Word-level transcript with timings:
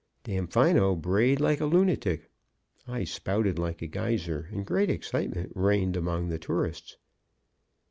Damfino 0.23 0.95
brayed 0.95 1.39
like 1.39 1.61
a 1.61 1.67
lunatic, 1.67 2.31
I 2.87 3.03
spouted 3.03 3.59
like 3.59 3.83
a 3.83 3.87
geyser, 3.87 4.49
and 4.51 4.65
great 4.65 4.89
excitement 4.89 5.51
reigned 5.53 5.95
among 5.95 6.29
the 6.29 6.39
tourists. 6.39 6.97